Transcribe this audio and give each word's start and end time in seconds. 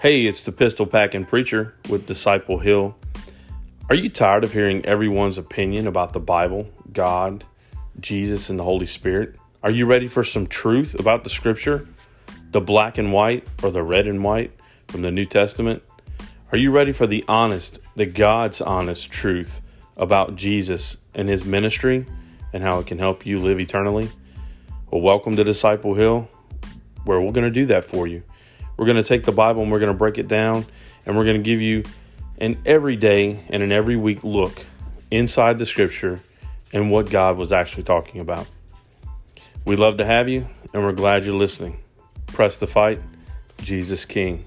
Hey, 0.00 0.26
it's 0.26 0.42
the 0.42 0.52
Pistol 0.52 0.86
Packing 0.86 1.24
Preacher 1.24 1.74
with 1.88 2.06
Disciple 2.06 2.60
Hill. 2.60 2.96
Are 3.88 3.96
you 3.96 4.08
tired 4.08 4.44
of 4.44 4.52
hearing 4.52 4.86
everyone's 4.86 5.38
opinion 5.38 5.88
about 5.88 6.12
the 6.12 6.20
Bible, 6.20 6.68
God, 6.92 7.44
Jesus, 7.98 8.48
and 8.48 8.60
the 8.60 8.62
Holy 8.62 8.86
Spirit? 8.86 9.34
Are 9.60 9.72
you 9.72 9.86
ready 9.86 10.06
for 10.06 10.22
some 10.22 10.46
truth 10.46 10.96
about 11.00 11.24
the 11.24 11.30
Scripture, 11.30 11.88
the 12.52 12.60
black 12.60 12.96
and 12.96 13.12
white 13.12 13.44
or 13.60 13.72
the 13.72 13.82
red 13.82 14.06
and 14.06 14.22
white 14.22 14.52
from 14.86 15.02
the 15.02 15.10
New 15.10 15.24
Testament? 15.24 15.82
Are 16.52 16.58
you 16.58 16.70
ready 16.70 16.92
for 16.92 17.08
the 17.08 17.24
honest, 17.26 17.80
the 17.96 18.06
God's 18.06 18.60
honest 18.60 19.10
truth 19.10 19.60
about 19.96 20.36
Jesus 20.36 20.98
and 21.12 21.28
his 21.28 21.44
ministry 21.44 22.06
and 22.52 22.62
how 22.62 22.78
it 22.78 22.86
can 22.86 23.00
help 23.00 23.26
you 23.26 23.40
live 23.40 23.58
eternally? 23.58 24.08
Well, 24.92 25.00
welcome 25.00 25.34
to 25.34 25.42
Disciple 25.42 25.94
Hill, 25.94 26.28
where 27.04 27.20
we're 27.20 27.32
going 27.32 27.46
to 27.46 27.50
do 27.50 27.66
that 27.66 27.84
for 27.84 28.06
you. 28.06 28.22
We're 28.78 28.86
going 28.86 28.96
to 28.96 29.02
take 29.02 29.24
the 29.24 29.32
Bible 29.32 29.62
and 29.62 29.72
we're 29.72 29.80
going 29.80 29.92
to 29.92 29.98
break 29.98 30.16
it 30.16 30.28
down 30.28 30.64
and 31.04 31.16
we're 31.16 31.24
going 31.24 31.36
to 31.36 31.42
give 31.42 31.60
you 31.60 31.82
an 32.40 32.62
everyday 32.64 33.44
and 33.50 33.62
an 33.62 33.72
every 33.72 33.96
week 33.96 34.22
look 34.22 34.64
inside 35.10 35.58
the 35.58 35.66
scripture 35.66 36.20
and 36.72 36.90
what 36.90 37.10
God 37.10 37.36
was 37.36 37.52
actually 37.52 37.82
talking 37.82 38.20
about. 38.20 38.48
We 39.64 39.74
love 39.74 39.96
to 39.96 40.04
have 40.04 40.28
you 40.28 40.46
and 40.72 40.84
we're 40.84 40.92
glad 40.92 41.24
you're 41.24 41.34
listening. 41.34 41.80
Press 42.28 42.60
the 42.60 42.68
fight, 42.68 43.00
Jesus 43.62 44.04
King. 44.04 44.44